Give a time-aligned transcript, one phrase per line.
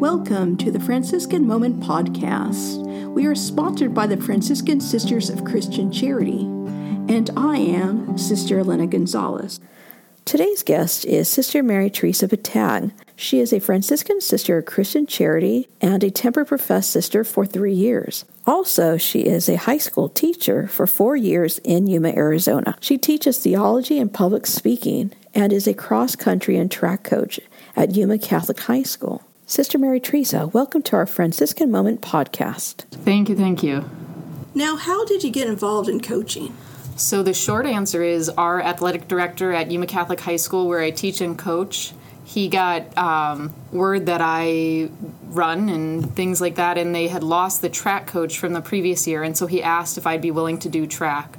[0.00, 2.84] Welcome to the Franciscan Moment Podcast.
[3.12, 8.88] We are sponsored by the Franciscan Sisters of Christian Charity, and I am Sister Elena
[8.88, 9.60] Gonzales.
[10.24, 12.92] Today's guest is Sister Mary Teresa Bettag.
[13.14, 17.72] She is a Franciscan sister of Christian Charity and a temper professed sister for three
[17.72, 18.24] years.
[18.46, 22.76] Also, she is a high school teacher for four years in Yuma, Arizona.
[22.80, 27.38] She teaches theology and public speaking and is a cross country and track coach
[27.76, 29.22] at Yuma Catholic High School.
[29.54, 32.86] Sister Mary Teresa, welcome to our Franciscan Moment podcast.
[32.90, 33.88] Thank you, thank you.
[34.52, 36.56] Now, how did you get involved in coaching?
[36.96, 40.90] So, the short answer is our athletic director at Yuma Catholic High School, where I
[40.90, 41.92] teach and coach,
[42.24, 44.90] he got um, word that I
[45.26, 49.06] run and things like that, and they had lost the track coach from the previous
[49.06, 51.38] year, and so he asked if I'd be willing to do track.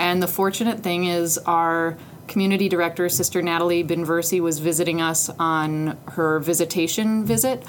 [0.00, 1.96] And the fortunate thing is, our
[2.32, 7.64] community director, Sister Natalie Binversi, was visiting us on her visitation visit.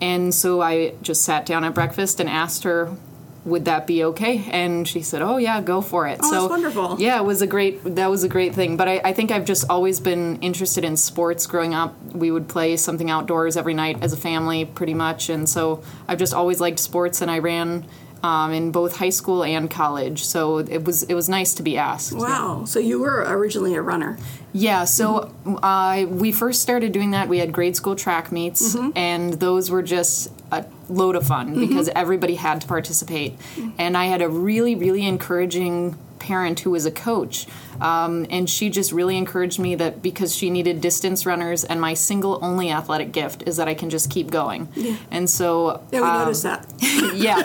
[0.00, 2.96] And so I just sat down at breakfast and asked her,
[3.44, 4.44] would that be okay?
[4.50, 6.96] And she said, "Oh yeah, go for it." Oh, so that's wonderful.
[6.98, 7.84] Yeah, it was a great.
[7.84, 8.76] That was a great thing.
[8.76, 11.46] But I, I think I've just always been interested in sports.
[11.46, 15.28] Growing up, we would play something outdoors every night as a family, pretty much.
[15.28, 17.84] And so I've just always liked sports, and I ran
[18.24, 20.24] um, in both high school and college.
[20.24, 22.14] So it was it was nice to be asked.
[22.14, 22.64] Wow.
[22.64, 24.18] So you were originally a runner.
[24.54, 27.28] Yeah, so uh, we first started doing that.
[27.28, 31.88] We had grade school track meets, and those were just a load of fun because
[31.88, 33.36] everybody had to participate.
[33.78, 37.46] And I had a really, really encouraging parent who was a coach.
[37.80, 41.94] Um, and she just really encouraged me that because she needed distance runners, and my
[41.94, 44.68] single only athletic gift is that I can just keep going.
[44.74, 44.96] Yeah.
[45.10, 46.66] And so Yeah, we um, noticed that.
[47.14, 47.42] yeah.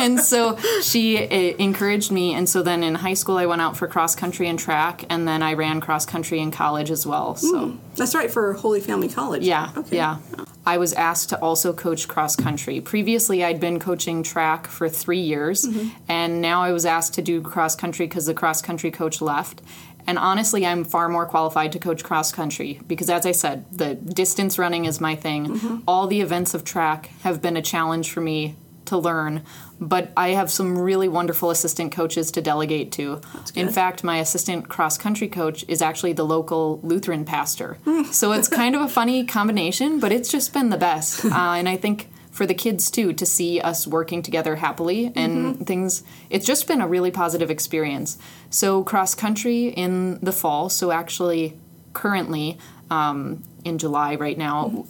[0.00, 2.34] And so she uh, encouraged me.
[2.34, 5.26] And so then in high school, I went out for cross country and track, and
[5.28, 7.34] then I ran cross country in college as well.
[7.36, 9.42] So, That's right for Holy Family College.
[9.42, 9.96] yeah, Okay.
[9.96, 10.18] yeah.
[10.66, 12.80] I was asked to also coach cross country.
[12.80, 15.88] Previously, I'd been coaching track for three years, mm-hmm.
[16.08, 19.60] and now I was asked to do cross country because the cross country coach left.
[20.06, 23.94] And honestly, I'm far more qualified to coach cross country because, as I said, the
[23.94, 25.46] distance running is my thing.
[25.46, 25.76] Mm-hmm.
[25.88, 28.54] All the events of track have been a challenge for me
[28.86, 29.42] to learn,
[29.80, 33.20] but I have some really wonderful assistant coaches to delegate to.
[33.54, 37.78] In fact, my assistant cross country coach is actually the local Lutheran pastor.
[38.10, 41.24] so it's kind of a funny combination, but it's just been the best.
[41.34, 45.64] Uh, and I think for the kids too to see us working together happily and
[45.66, 48.18] things it's just been a really positive experience
[48.50, 51.56] so cross country in the fall so actually
[51.92, 52.58] currently
[52.90, 54.84] um, in july right now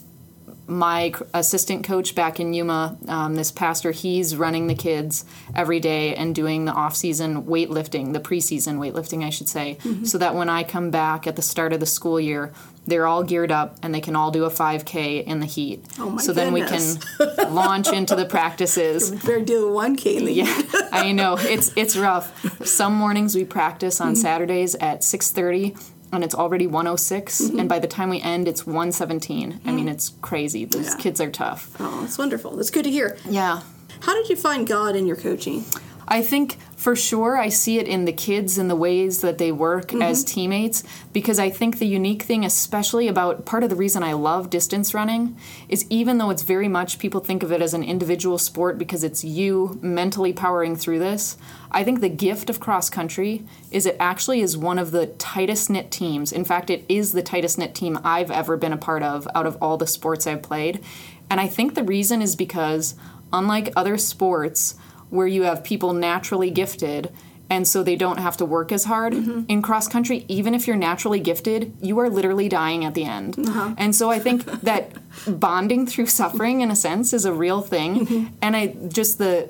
[0.66, 6.14] my assistant coach back in Yuma, um, this pastor, he's running the kids every day
[6.14, 10.62] and doing the off-season weightlifting, the preseason weightlifting, I should say, so that when I
[10.62, 12.52] come back at the start of the school year,
[12.86, 15.84] they're all geared up and they can all do a 5K in the heat.
[15.98, 16.98] Oh my so then we can
[17.54, 19.10] launch into the practices.
[19.22, 22.66] They're doing 1K in the Yeah, I know it's it's rough.
[22.66, 25.76] Some mornings we practice on Saturdays at six thirty,
[26.14, 27.58] and it's already one oh six, mm-hmm.
[27.60, 29.60] and by the time we end, it's one seventeen.
[29.64, 30.64] I mean, it's crazy.
[30.64, 30.96] Those Yeah.
[30.96, 31.74] kids are tough.
[31.80, 32.56] Oh, that's wonderful.
[32.56, 33.16] That's good to hear.
[33.28, 33.62] Yeah,
[34.00, 35.64] How did you find God in your coaching?
[36.06, 39.50] I think for sure I see it in the kids and the ways that they
[39.50, 40.02] work mm-hmm.
[40.02, 44.12] as teammates because I think the unique thing, especially about part of the reason I
[44.12, 45.36] love distance running,
[45.68, 49.02] is even though it's very much people think of it as an individual sport because
[49.02, 51.38] it's you mentally powering through this.
[51.70, 55.70] I think the gift of cross country is it actually is one of the tightest
[55.70, 56.32] knit teams.
[56.32, 59.46] In fact, it is the tightest knit team I've ever been a part of out
[59.46, 60.84] of all the sports I've played.
[61.30, 62.94] And I think the reason is because,
[63.32, 64.74] unlike other sports,
[65.10, 67.12] where you have people naturally gifted
[67.50, 69.42] and so they don't have to work as hard mm-hmm.
[69.48, 73.38] in cross country even if you're naturally gifted you are literally dying at the end.
[73.38, 73.74] Uh-huh.
[73.76, 74.92] And so i think that
[75.26, 78.06] bonding through suffering in a sense is a real thing.
[78.06, 78.34] Mm-hmm.
[78.42, 79.42] And i just the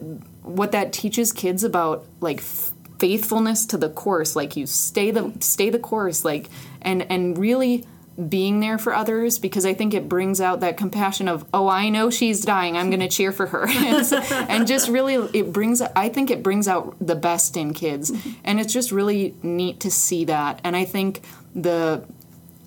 [0.42, 5.32] what that teaches kids about like f- faithfulness to the course like you stay the
[5.40, 6.48] stay the course like
[6.82, 7.84] and and really
[8.28, 11.88] being there for others because I think it brings out that compassion of oh I
[11.88, 12.76] know she's dying.
[12.76, 13.66] I'm going to cheer for her.
[13.84, 14.12] And,
[14.48, 18.12] and just really it brings I think it brings out the best in kids.
[18.44, 20.60] And it's just really neat to see that.
[20.64, 21.22] And I think
[21.54, 22.06] the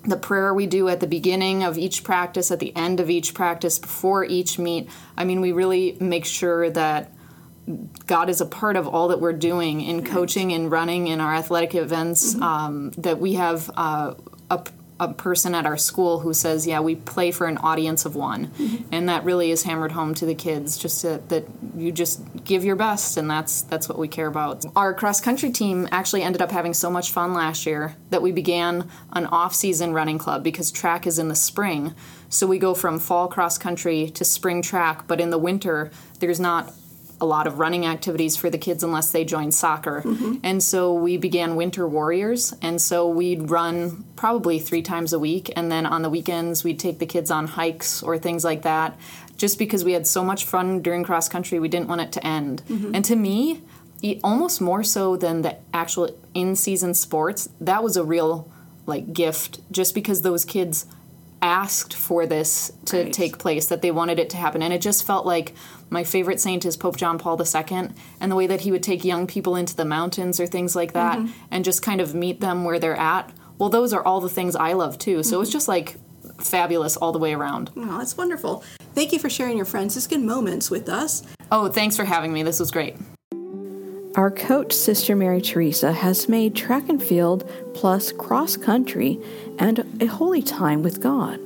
[0.04, 3.34] the prayer we do at the beginning of each practice at the end of each
[3.34, 7.12] practice before each meet I mean we really make sure that
[8.06, 11.34] God is a part of all that we're doing in coaching and running in our
[11.34, 12.34] athletic events.
[12.40, 14.14] Um, that we have uh,
[14.50, 14.64] a,
[15.00, 18.48] a person at our school who says, "Yeah, we play for an audience of one,"
[18.48, 18.88] mm-hmm.
[18.92, 20.76] and that really is hammered home to the kids.
[20.76, 21.44] Just to, that
[21.76, 24.64] you just give your best, and that's that's what we care about.
[24.76, 28.32] Our cross country team actually ended up having so much fun last year that we
[28.32, 31.94] began an off season running club because track is in the spring.
[32.28, 35.90] So we go from fall cross country to spring track, but in the winter
[36.20, 36.72] there's not
[37.20, 40.02] a lot of running activities for the kids unless they joined soccer.
[40.02, 40.36] Mm-hmm.
[40.42, 42.54] And so we began Winter Warriors.
[42.62, 45.52] And so we'd run probably three times a week.
[45.56, 48.98] And then on the weekends, we'd take the kids on hikes or things like that.
[49.36, 52.26] Just because we had so much fun during cross country, we didn't want it to
[52.26, 52.62] end.
[52.68, 52.94] Mm-hmm.
[52.94, 53.62] And to me,
[54.22, 58.50] almost more so than the actual in season sports, that was a real
[58.86, 60.86] like gift just because those kids
[61.40, 63.12] asked for this to right.
[63.12, 64.62] take place, that they wanted it to happen.
[64.62, 65.54] And it just felt like
[65.90, 67.90] my favorite saint is Pope John Paul II,
[68.20, 70.92] and the way that he would take young people into the mountains or things like
[70.92, 71.32] that mm-hmm.
[71.50, 73.32] and just kind of meet them where they're at.
[73.58, 75.22] Well, those are all the things I love too.
[75.22, 75.42] So mm-hmm.
[75.42, 75.96] it's just like
[76.40, 77.70] fabulous all the way around.
[77.76, 78.62] Oh, that's wonderful.
[78.94, 81.22] Thank you for sharing your Franciscan moments with us.
[81.50, 82.42] Oh, thanks for having me.
[82.42, 82.96] This was great.
[84.18, 89.20] Our coach, Sister Mary Teresa, has made track and field plus cross country
[89.60, 91.38] and a holy time with God.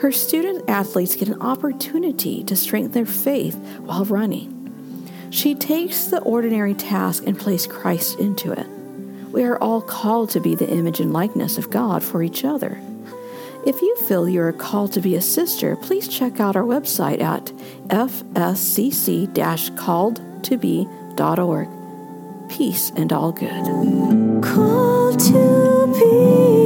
[0.00, 5.08] Her student athletes get an opportunity to strengthen their faith while running.
[5.30, 8.66] She takes the ordinary task and places Christ into it.
[9.30, 12.80] We are all called to be the image and likeness of God for each other.
[13.64, 17.20] If you feel you are called to be a sister, please check out our website
[17.20, 17.52] at
[17.86, 19.28] fscc
[20.42, 21.79] calledtobe.org.
[22.50, 24.42] Peace and all good.
[24.42, 26.59] Called to be